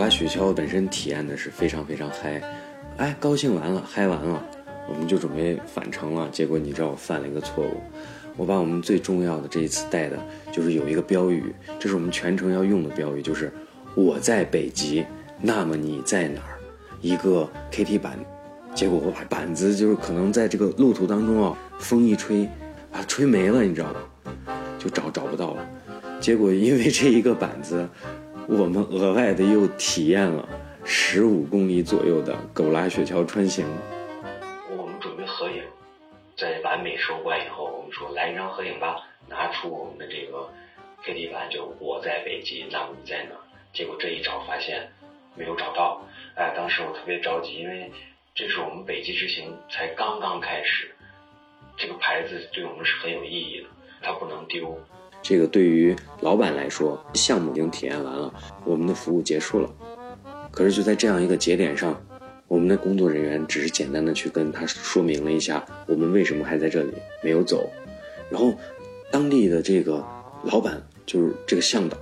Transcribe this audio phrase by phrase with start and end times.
[0.00, 2.40] 拉雪橇本身体验的是非常非常嗨，
[2.96, 4.42] 哎，高兴完了，嗨完了，
[4.88, 6.26] 我们就准备返程了。
[6.32, 7.82] 结果你知道我犯了一个错误，
[8.34, 10.18] 我把我们最重要的这一次带的
[10.50, 13.52] 就是有一个标语，这是我们全程要用的标语，就是
[13.94, 15.04] 我在北极，
[15.38, 16.56] 那么你在哪儿？
[17.02, 18.18] 一个 KT 板。
[18.74, 22.48] 结果我把板子就是可能在这个路途当中啊，风一吹，
[22.90, 24.56] 把它吹没了，你知道吧？
[24.78, 25.68] 就找找不到了。
[26.20, 27.86] 结果因为这一个板子，
[28.48, 30.48] 我们额外的又体验了
[30.84, 33.64] 十五公里左右的狗拉雪橇穿行。
[34.76, 35.62] 我们准备合影，
[36.36, 38.96] 在完美收官以后，我们说来一张合影吧，
[39.28, 40.48] 拿出我们的这个
[41.04, 43.36] KT 板，就我在北极，那你在哪？
[43.72, 44.90] 结果这一找发现
[45.34, 46.02] 没有找到，
[46.34, 47.90] 哎，当时我特别着急，因为。
[48.32, 50.94] 这是我们北极之行才刚刚开始，
[51.76, 53.66] 这个牌子对我们是很有意义的，
[54.00, 54.78] 它不能丢。
[55.22, 58.32] 这个对于老板来说，项目已经体验完了，
[58.64, 59.70] 我们的服务结束了。
[60.50, 62.00] 可是就在这样一个节点上，
[62.48, 67.70] 我们的工作人员只是简单的去跟他说明了一下我们为什么还在这里没有走，
[68.30, 68.52] 然后
[69.12, 70.04] 当地的这个
[70.44, 71.96] 老板就是这个向导，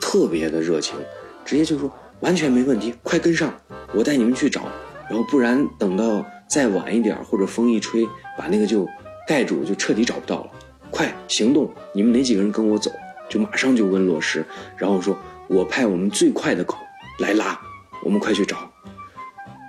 [0.00, 0.96] 特别的热情，
[1.44, 3.54] 直接就说完全没问题，快跟上，
[3.94, 4.62] 我带你们去找。
[5.08, 8.06] 然后不然等到再晚一点，或者风一吹，
[8.38, 8.86] 把那个就
[9.26, 10.50] 盖住，就彻底找不到了。
[10.90, 11.72] 快行动！
[11.92, 12.90] 你们哪几个人跟我走？
[13.28, 14.44] 就马上就问落实，
[14.76, 15.16] 然后说
[15.48, 16.76] 我派我们最快的狗
[17.20, 17.58] 来拉，
[18.02, 18.70] 我们快去找。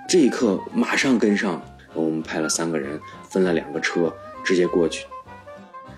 [0.08, 1.62] 这一刻马上跟上，
[1.94, 3.00] 我们派了三个人，
[3.30, 4.12] 分了两个车，
[4.44, 5.06] 直接过去。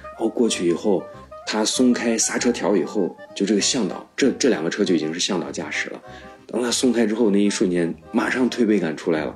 [0.02, 1.02] 然后过去以后，
[1.46, 6.00] 他松开刹车条以后，就这个向导，这这两个车就已经是向导驾驶了。
[6.46, 9.34] 等他松开之后，那一瞬间，马上推背感出来了。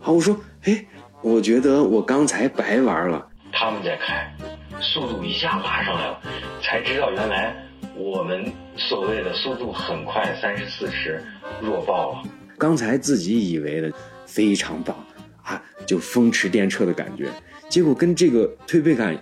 [0.00, 0.84] 好，我说，哎，
[1.20, 3.28] 我觉得我刚才白玩了。
[3.52, 4.34] 他们在开，
[4.80, 6.20] 速度一下拉上来了，
[6.62, 7.54] 才知道原来
[7.94, 11.22] 我们所谓的速度很快，三十四十，
[11.60, 12.22] 弱爆了。
[12.58, 13.92] 刚才自己以为的
[14.26, 14.96] 非常棒
[15.42, 17.28] 啊，就风驰电掣的感觉，
[17.68, 19.16] 结果跟这个推背感，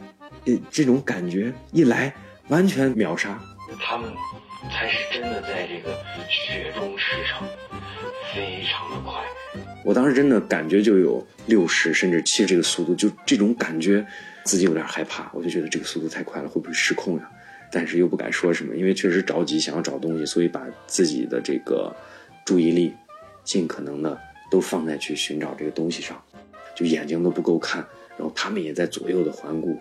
[0.47, 2.12] 呃，这种感觉一来，
[2.48, 3.38] 完全秒杀。
[3.80, 4.10] 他们。
[4.72, 5.97] 才是真的在这个
[6.28, 7.44] 雪中驰骋，
[8.34, 9.14] 非常的快。
[9.84, 14.04] 我当时真的感觉就有六十甚至七十这个速度，就这种感觉，
[14.44, 15.31] 自己有点害怕。
[15.32, 17.31] 我就觉得这个速度太快了，会不会失控呀？
[17.71, 21.94] 但是又不敢说什么，因为确实着急想要找东西，所以把自己的这个
[22.44, 22.94] 注意力
[23.44, 24.19] 尽可能的
[24.50, 26.21] 都放在去寻找这个东西上，
[26.75, 27.84] 就眼睛都不够看，
[28.16, 29.78] 然后他们也在左右的环顾，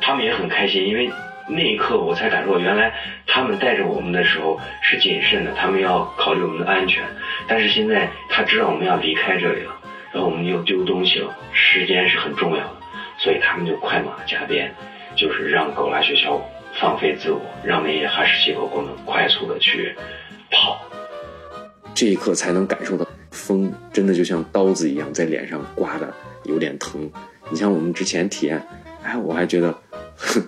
[0.00, 1.10] 他们也很开心，因为。
[1.48, 2.94] 那一刻我才感受到，原来
[3.26, 7.02] 他们带着我们的时候是谨慎的，他们要考虑我们的安全。
[7.48, 9.74] 但是现在他知道我们要离开这里了，
[10.12, 12.76] 然后我们又丢东西了，时间是很重要的，
[13.22, 14.74] 所以他们就快马加鞭，
[15.14, 16.40] 就是让狗拉雪橇
[16.80, 19.94] 放飞自我，让那些哈士奇狗狗们快速的去
[20.50, 20.82] 跑。
[21.94, 26.12] 这一刻才能感受到风真的就像刀子一样在脸上刮的，
[26.44, 27.08] 有点疼。
[27.50, 28.60] 你像我们之前体验，
[29.04, 29.72] 哎，我还觉得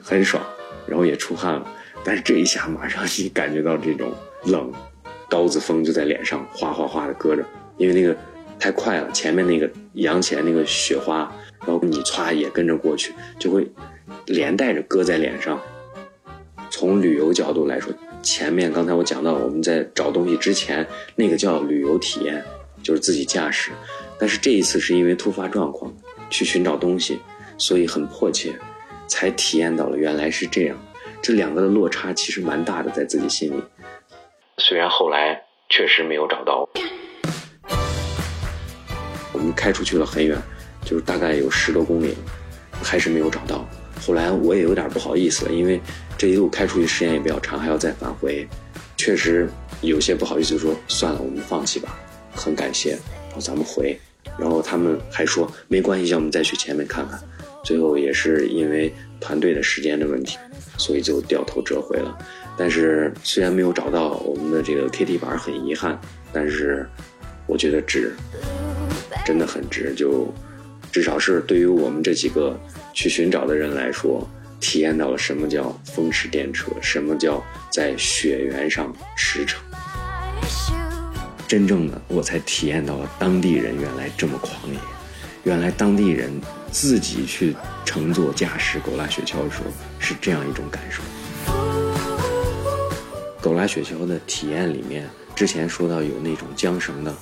[0.03, 0.43] 很爽。
[0.87, 1.67] 然后也出汗了，
[2.05, 4.13] 但是这一下马上你感觉到这种
[4.45, 4.71] 冷，
[5.31, 7.43] 刀子风就在脸上哗哗哗的搁着，
[7.79, 8.15] 因为那个
[8.65, 11.31] 太快了，前面那个扬起来那个雪花，
[11.67, 13.71] 然后你歘也跟着过去，就会
[14.25, 15.61] 连带着搁在脸上。
[16.71, 17.93] 从旅游角度来说，
[18.23, 22.43] 前面刚才我讲到我们在找东西之前那个叫旅游体验，
[22.83, 23.71] 就是自己驾驶，
[24.19, 25.95] 但是这一次是因为突发状况
[26.31, 27.19] 去寻找东西，
[27.59, 28.51] 所以很迫切。
[29.07, 30.79] 才体验到了原来是这样，
[31.21, 33.63] 这两个的落差其实蛮大的，在自己心里。
[34.57, 36.67] 虽然后来确实没有找到，
[39.45, 40.41] 我们开出去了很远，
[40.87, 42.15] 就是大概有十多公里，
[42.83, 43.69] 还是没有找到。
[44.01, 45.79] 后来我也有点不好意思，因为
[46.17, 48.49] 这一路开出去时间也比较长，还要再返回，
[48.97, 49.47] 确实
[49.83, 51.95] 有些不好意思，说算了，我们放弃吧。
[52.35, 52.93] 很感谢，
[53.29, 53.95] 然后咱们回，
[54.39, 57.21] 然后他们还说没关系，叫我们再去前面看看。
[57.63, 58.91] 最后也是因为
[59.21, 60.39] 团队的时间的问题，
[60.79, 62.17] 所以就掉头折回了。
[62.57, 66.01] 但是虽然没有找到我们的这个 KT 板，很遗憾，
[66.33, 66.89] 但是
[67.47, 68.15] 我觉得值，
[69.25, 69.95] 真的很值。
[69.95, 70.33] 就
[70.93, 72.59] 至少是对于我们这几个
[72.93, 74.29] 去寻找的人来说，
[74.61, 79.57] 体验到了什么叫风驰电掣，什么叫在雪原上驰骋。
[81.49, 84.79] 真正的我才体验到了当地人原来这么狂野，
[85.45, 86.31] 原来当地人。
[86.75, 87.55] 自己去
[87.85, 89.67] 乘坐驾驶狗拉雪橇的时候
[90.01, 91.01] 是这样一种感受。
[93.41, 97.15] 狗拉雪橇的体验里面，之前说到有那种缰绳的，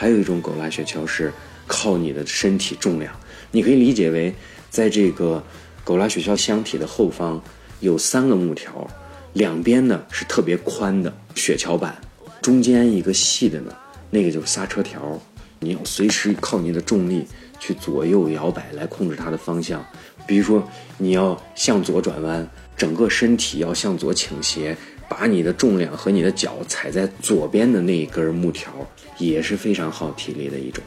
[0.00, 1.30] 还有一种狗拉雪橇是
[1.66, 3.14] 靠你的身体重量。
[3.50, 4.34] 你可以理解为，
[4.70, 5.44] 在这个
[5.84, 7.38] 狗拉雪橇箱体的后方
[7.80, 8.88] 有三个木条，
[9.34, 12.00] 两边呢是特别宽的雪橇板，
[12.40, 13.76] 中间一个细的呢，
[14.08, 15.20] 那个就是刹车条，
[15.58, 17.26] 你要随时靠你的重力
[17.58, 19.84] 去左右摇摆来控制它的方向。
[20.26, 20.66] 比如说
[20.96, 24.74] 你要向左转弯，整个身体要向左倾斜，
[25.10, 28.72] 把你的重量和你的脚踩在左边的那一根木条，
[29.18, 30.84] 也是非常耗体力的一种。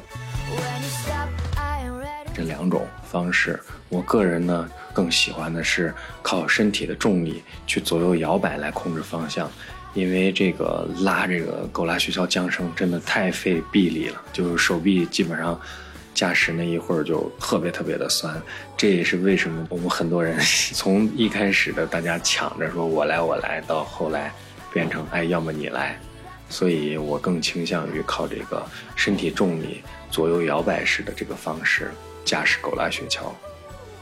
[2.33, 3.59] 这两种方式，
[3.89, 9.51] 我个人呢更喜欢的是靠身体的重力去左右摇摆来控制方向，
[9.93, 15.59] 因为这个拉这个狗拉雪橇缰绳真的太费臂力了，就是手臂基本上
[16.13, 18.33] 驾驶那一会儿就特别特别的酸。
[18.77, 20.37] 这也是为什么我们很多人
[20.73, 24.31] 从一开始的大家抢着说我来我来，到后来
[24.71, 25.99] 变成哎要么你来，
[26.49, 28.63] 所以我更倾向于靠这个
[28.95, 31.91] 身体重力左右摇摆式的这个方式。
[32.25, 33.23] 驾驶狗拉雪橇，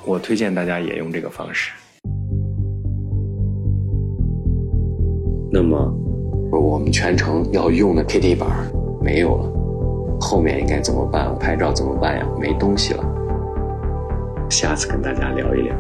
[0.05, 1.71] 我推荐大家也用这个方式。
[5.51, 5.91] 那么，
[6.51, 8.71] 我们全程要用的 KT 板
[9.01, 9.51] 没有了，
[10.21, 11.35] 后面应该怎么办？
[11.37, 12.25] 拍照怎么办呀？
[12.39, 13.03] 没东西了。
[14.49, 15.75] 下次跟大家聊一聊。